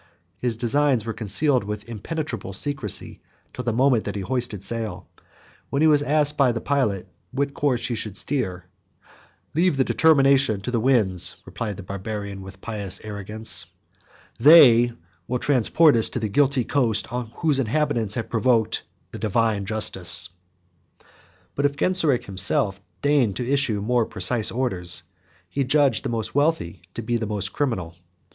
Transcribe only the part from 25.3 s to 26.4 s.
he judged the most